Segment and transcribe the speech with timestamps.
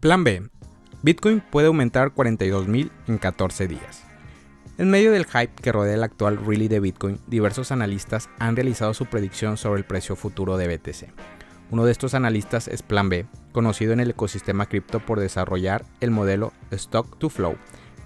[0.00, 0.48] Plan B.
[1.02, 4.04] Bitcoin puede aumentar 42.000 en 14 días.
[4.78, 8.94] En medio del hype que rodea el actual rally de Bitcoin, diversos analistas han realizado
[8.94, 11.08] su predicción sobre el precio futuro de BTC.
[11.72, 16.12] Uno de estos analistas es Plan B, conocido en el ecosistema cripto por desarrollar el
[16.12, 17.56] modelo Stock to Flow.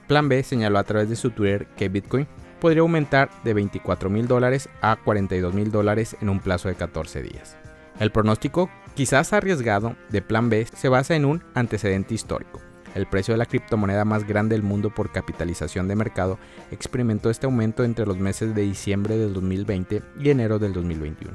[0.09, 2.27] Plan B señaló a través de su Twitter que Bitcoin
[2.59, 7.23] podría aumentar de 24 mil dólares a 42 mil dólares en un plazo de 14
[7.23, 7.59] días.
[8.01, 12.61] El pronóstico, quizás arriesgado, de Plan B se basa en un antecedente histórico.
[12.95, 16.39] El precio de la criptomoneda más grande del mundo por capitalización de mercado
[16.71, 21.33] experimentó este aumento entre los meses de diciembre del 2020 y enero del 2021.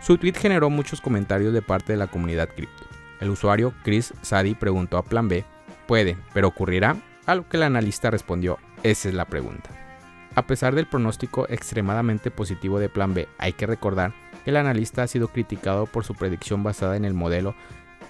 [0.00, 2.84] Su tweet generó muchos comentarios de parte de la comunidad cripto.
[3.20, 5.44] El usuario Chris Sadi preguntó a Plan B,
[5.86, 6.96] ¿puede, pero ocurrirá?
[7.26, 9.70] A lo que el analista respondió, esa es la pregunta.
[10.34, 14.14] A pesar del pronóstico extremadamente positivo de Plan B, hay que recordar
[14.48, 17.54] el analista ha sido criticado por su predicción basada en el modelo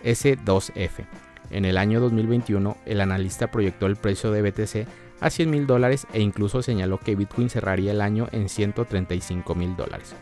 [0.05, 1.05] S2F.
[1.51, 4.87] En el año 2021, el analista proyectó el precio de BTC
[5.21, 9.75] a 100 mil dólares e incluso señaló que Bitcoin cerraría el año en 135 mil
[9.75, 10.15] dólares.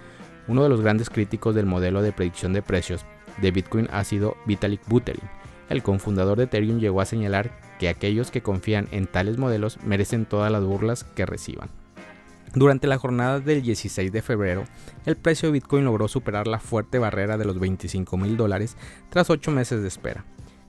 [0.49, 3.05] Uno de los grandes críticos del modelo de predicción de precios
[3.43, 5.29] de Bitcoin ha sido Vitalik Buterin.
[5.69, 10.25] El cofundador de Ethereum llegó a señalar que aquellos que confían en tales modelos merecen
[10.25, 11.69] todas las burlas que reciban.
[12.57, 14.65] Durante la jornada del 16 de febrero,
[15.05, 18.79] el precio de Bitcoin logró superar la fuerte barrera de los 25 mil dólares
[19.11, 20.25] tras 8 meses de espera.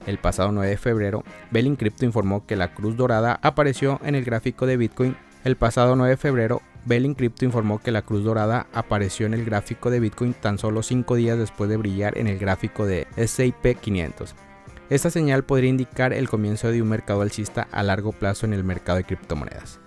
[0.06, 4.24] El pasado 9 de febrero, Belling Crypto informó que la cruz dorada apareció en el
[4.26, 5.16] gráfico de Bitcoin.
[5.44, 9.46] El pasado 9 de febrero, Belling Crypto informó que la cruz dorada apareció en el
[9.46, 13.80] gráfico de Bitcoin tan solo 5 días después de brillar en el gráfico de SIP
[13.80, 14.34] 500.
[14.90, 18.62] Esta señal podría indicar el comienzo de un mercado alcista a largo plazo en el
[18.62, 19.80] mercado de criptomonedas.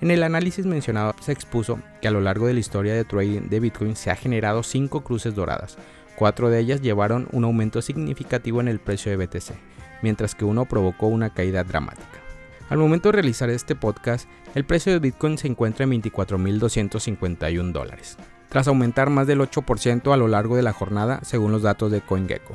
[0.00, 3.48] En el análisis mencionado se expuso que a lo largo de la historia de trading
[3.48, 5.78] de Bitcoin se ha generado 5 cruces doradas,
[6.16, 9.54] cuatro de ellas llevaron un aumento significativo en el precio de BTC,
[10.02, 12.20] mientras que uno provocó una caída dramática.
[12.68, 18.16] Al momento de realizar este podcast, el precio de Bitcoin se encuentra en 24.251 dólares,
[18.48, 22.00] tras aumentar más del 8% a lo largo de la jornada según los datos de
[22.00, 22.54] CoinGecko.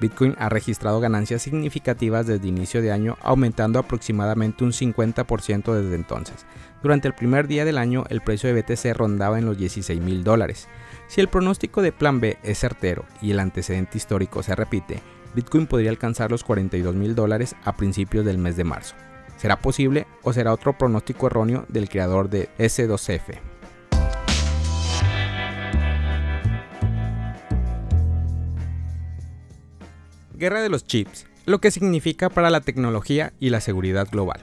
[0.00, 6.46] Bitcoin ha registrado ganancias significativas desde inicio de año, aumentando aproximadamente un 50% desde entonces.
[6.82, 10.24] Durante el primer día del año, el precio de BTC rondaba en los 16 mil
[10.24, 10.68] dólares.
[11.06, 15.02] Si el pronóstico de Plan B es certero y el antecedente histórico se repite,
[15.34, 18.96] Bitcoin podría alcanzar los 42 mil dólares a principios del mes de marzo.
[19.36, 23.38] ¿Será posible o será otro pronóstico erróneo del creador de S2F?
[30.40, 34.42] Guerra de los chips, lo que significa para la tecnología y la seguridad global.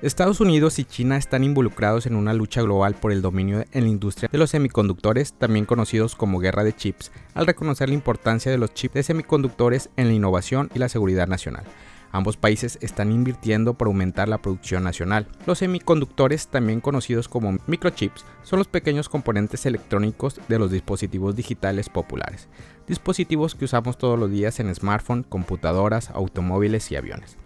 [0.00, 3.90] Estados Unidos y China están involucrados en una lucha global por el dominio en la
[3.90, 8.56] industria de los semiconductores, también conocidos como guerra de chips, al reconocer la importancia de
[8.56, 11.64] los chips de semiconductores en la innovación y la seguridad nacional.
[12.12, 15.28] Ambos países están invirtiendo para aumentar la producción nacional.
[15.46, 21.88] Los semiconductores, también conocidos como microchips, son los pequeños componentes electrónicos de los dispositivos digitales
[21.88, 22.48] populares,
[22.88, 27.36] dispositivos que usamos todos los días en smartphones, computadoras, automóviles y aviones.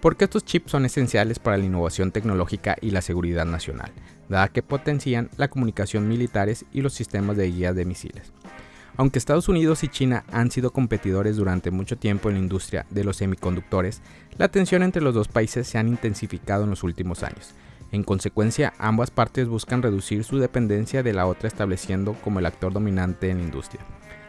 [0.00, 3.92] Porque estos chips son esenciales para la innovación tecnológica y la seguridad nacional,
[4.28, 8.32] dada que potencian la comunicación militares y los sistemas de guía de misiles.
[8.96, 13.02] Aunque Estados Unidos y China han sido competidores durante mucho tiempo en la industria de
[13.02, 14.02] los semiconductores,
[14.38, 17.54] la tensión entre los dos países se han intensificado en los últimos años.
[17.90, 22.72] En consecuencia, ambas partes buscan reducir su dependencia de la otra estableciendo como el actor
[22.72, 23.84] dominante en la industria.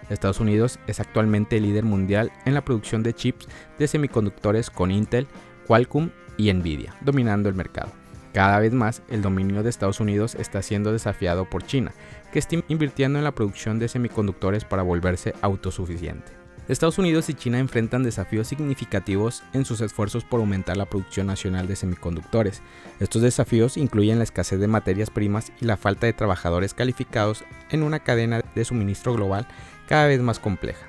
[0.10, 4.92] Estados Unidos es actualmente el líder mundial en la producción de chips de semiconductores con
[4.92, 5.28] Intel,
[5.68, 7.92] Qualcomm y Nvidia, dominando el mercado.
[8.36, 11.94] Cada vez más, el dominio de Estados Unidos está siendo desafiado por China,
[12.34, 16.34] que está invirtiendo en la producción de semiconductores para volverse autosuficiente.
[16.68, 21.66] Estados Unidos y China enfrentan desafíos significativos en sus esfuerzos por aumentar la producción nacional
[21.66, 22.62] de semiconductores.
[23.00, 27.84] Estos desafíos incluyen la escasez de materias primas y la falta de trabajadores calificados en
[27.84, 29.48] una cadena de suministro global
[29.88, 30.86] cada vez más compleja.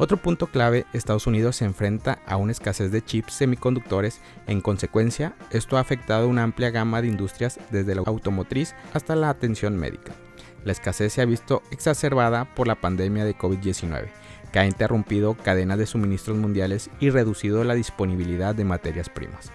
[0.00, 5.34] Otro punto clave, Estados Unidos se enfrenta a una escasez de chips semiconductores, en consecuencia,
[5.50, 10.12] esto ha afectado una amplia gama de industrias desde la automotriz hasta la atención médica.
[10.64, 14.06] La escasez se ha visto exacerbada por la pandemia de COVID-19,
[14.50, 19.52] que ha interrumpido cadenas de suministros mundiales y reducido la disponibilidad de materias primas.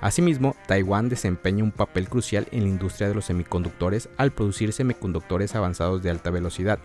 [0.00, 5.54] Asimismo, Taiwán desempeña un papel crucial en la industria de los semiconductores al producir semiconductores
[5.54, 6.78] avanzados de alta velocidad,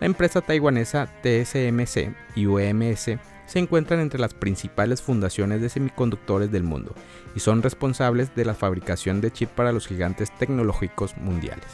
[0.00, 3.10] la empresa taiwanesa TSMC y UMS
[3.46, 6.94] se encuentran entre las principales fundaciones de semiconductores del mundo
[7.34, 11.68] y son responsables de la fabricación de chips para los gigantes tecnológicos mundiales.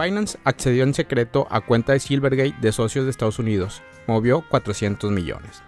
[0.00, 5.10] Binance accedió en secreto a cuenta de Silvergate de socios de Estados Unidos, movió 400
[5.10, 5.62] millones.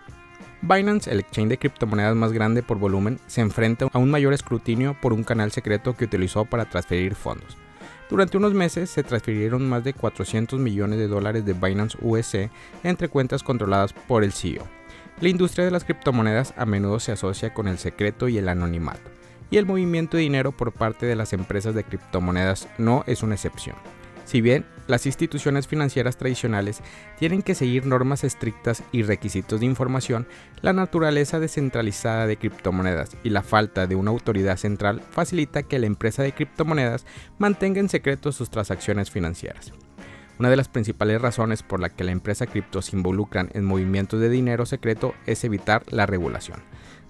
[0.62, 4.96] Binance, el exchange de criptomonedas más grande por volumen, se enfrenta a un mayor escrutinio
[5.02, 7.58] por un canal secreto que utilizó para transferir fondos.
[8.08, 12.48] Durante unos meses se transfirieron más de 400 millones de dólares de Binance USD
[12.84, 14.66] entre cuentas controladas por el CEO.
[15.20, 19.10] La industria de las criptomonedas a menudo se asocia con el secreto y el anonimato,
[19.50, 23.34] y el movimiento de dinero por parte de las empresas de criptomonedas no es una
[23.34, 23.76] excepción.
[24.24, 26.80] Si bien las instituciones financieras tradicionales
[27.18, 30.26] tienen que seguir normas estrictas y requisitos de información,
[30.60, 35.86] la naturaleza descentralizada de criptomonedas y la falta de una autoridad central facilita que la
[35.86, 37.06] empresa de criptomonedas
[37.38, 39.72] mantenga en secreto sus transacciones financieras.
[40.38, 44.18] Una de las principales razones por la que la empresa cripto se involucran en movimientos
[44.18, 46.62] de dinero secreto es evitar la regulación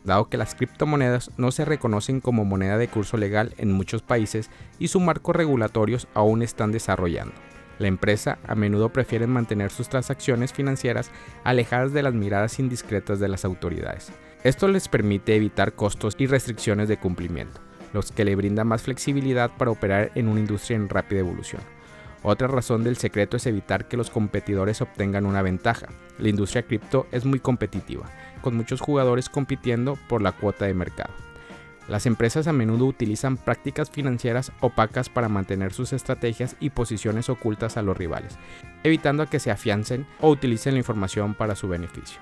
[0.04, 4.50] dado que las criptomonedas no se reconocen como moneda de curso legal en muchos países
[4.78, 7.34] y sus marcos regulatorios aún están desarrollando.
[7.78, 11.10] La empresa a menudo prefiere mantener sus transacciones financieras
[11.42, 14.12] alejadas de las miradas indiscretas de las autoridades.
[14.44, 17.60] Esto les permite evitar costos y restricciones de cumplimiento,
[17.92, 21.62] los que le brindan más flexibilidad para operar en una industria en rápida evolución.
[22.22, 25.88] Otra razón del secreto es evitar que los competidores obtengan una ventaja.
[26.18, 28.08] La industria cripto es muy competitiva
[28.42, 31.14] con muchos jugadores compitiendo por la cuota de mercado.
[31.88, 37.76] Las empresas a menudo utilizan prácticas financieras opacas para mantener sus estrategias y posiciones ocultas
[37.76, 38.38] a los rivales,
[38.84, 42.20] evitando que se afiancen o utilicen la información para su beneficio.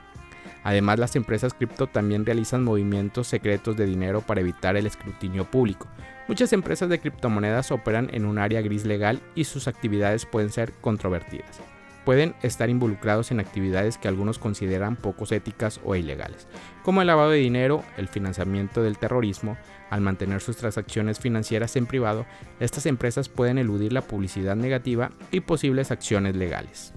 [0.63, 5.87] Además, las empresas cripto también realizan movimientos secretos de dinero para evitar el escrutinio público.
[6.29, 10.73] Muchas empresas de criptomonedas operan en un área gris legal y sus actividades pueden ser
[10.81, 11.61] controvertidas
[12.05, 16.47] pueden estar involucrados en actividades que algunos consideran poco éticas o ilegales,
[16.83, 19.57] como el lavado de dinero, el financiamiento del terrorismo.
[19.91, 22.27] Al mantener sus transacciones financieras en privado,
[22.61, 26.93] estas empresas pueden eludir la publicidad negativa y posibles acciones legales.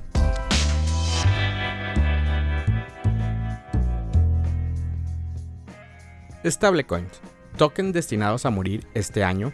[6.45, 7.21] Stablecoins,
[7.57, 9.53] tokens destinados a morir este año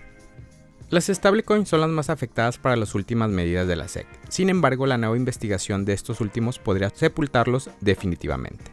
[0.89, 4.07] las stablecoins son las más afectadas para las últimas medidas de la SEC.
[4.27, 8.63] Sin embargo, la nueva investigación de estos últimos podría sepultarlos definitivamente.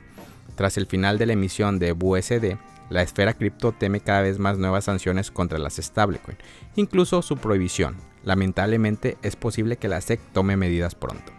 [0.55, 2.57] Tras el final de la emisión de BUSD,
[2.89, 6.41] la esfera cripto teme cada vez más nuevas sanciones contra las stablecoins,
[6.75, 7.97] incluso su prohibición.
[8.25, 11.33] Lamentablemente es posible que la SEC tome medidas pronto.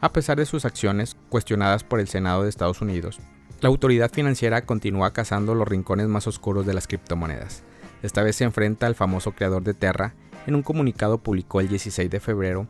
[0.00, 3.20] A pesar de sus acciones cuestionadas por el Senado de Estados Unidos,
[3.66, 7.64] la autoridad financiera continúa cazando los rincones más oscuros de las criptomonedas.
[8.00, 10.14] Esta vez se enfrenta al famoso creador de Terra.
[10.46, 12.68] En un comunicado publicado el 16 de febrero,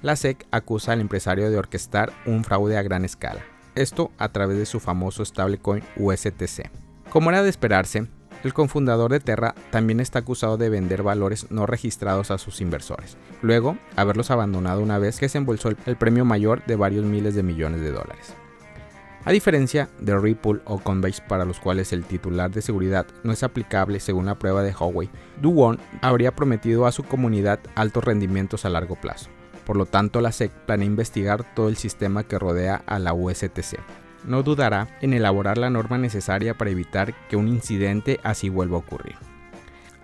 [0.00, 3.40] la SEC acusa al empresario de orquestar un fraude a gran escala,
[3.76, 6.72] esto a través de su famoso stablecoin USTC.
[7.08, 8.08] Como era de esperarse,
[8.42, 13.16] el cofundador de Terra también está acusado de vender valores no registrados a sus inversores,
[13.42, 17.44] luego haberlos abandonado una vez que se embolsó el premio mayor de varios miles de
[17.44, 18.34] millones de dólares.
[19.24, 23.44] A diferencia de Ripple o Coinbase para los cuales el titular de seguridad no es
[23.44, 25.10] aplicable según la prueba de Huawei,
[25.40, 29.30] Duwon habría prometido a su comunidad altos rendimientos a largo plazo.
[29.64, 33.78] Por lo tanto, la SEC planea investigar todo el sistema que rodea a la USTC.
[34.26, 38.80] No dudará en elaborar la norma necesaria para evitar que un incidente así vuelva a
[38.80, 39.14] ocurrir.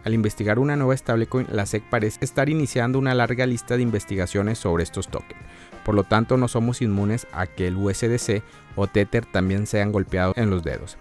[0.05, 4.59] Al investigar una nueva stablecoin, la SEC parece estar iniciando una larga lista de investigaciones
[4.59, 5.43] sobre estos tokens
[5.89, 8.43] por lo tanto, no somos inmunes a que el USDC
[8.77, 10.99] o Tether también sean golpeados en los dedos.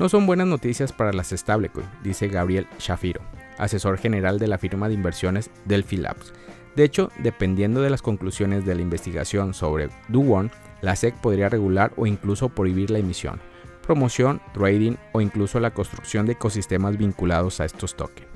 [0.00, 3.20] No son buenas noticias para las stablecoin, dice Gabriel Shafiro,
[3.58, 6.32] asesor general de la firma de inversiones Delphi Labs.
[6.74, 10.50] De hecho, dependiendo de las conclusiones de la investigación sobre Do
[10.82, 13.40] la SEC podría regular o incluso prohibir la emisión,
[13.86, 18.26] promoción, trading o incluso la construcción de ecosistemas vinculados a estos tokens.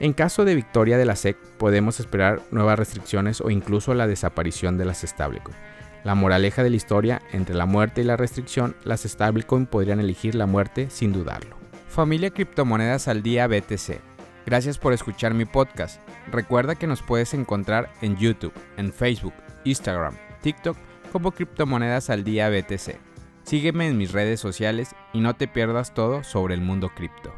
[0.00, 4.78] En caso de victoria de la SEC, podemos esperar nuevas restricciones o incluso la desaparición
[4.78, 5.56] de las stablecoin.
[6.04, 10.36] La moraleja de la historia, entre la muerte y la restricción, las stablecoin podrían elegir
[10.36, 11.56] la muerte sin dudarlo.
[11.88, 14.00] Familia Criptomonedas al Día BTC.
[14.46, 16.00] Gracias por escuchar mi podcast.
[16.30, 20.76] Recuerda que nos puedes encontrar en YouTube, en Facebook, Instagram, TikTok
[21.12, 22.96] como Criptomonedas al Día BTC.
[23.42, 27.34] Sígueme en mis redes sociales y no te pierdas todo sobre el mundo cripto.